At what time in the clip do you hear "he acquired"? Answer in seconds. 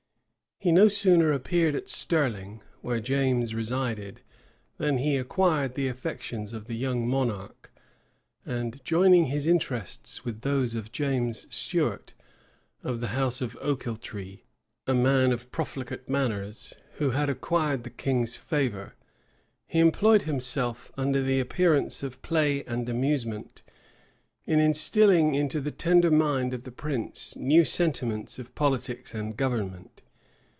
4.99-5.73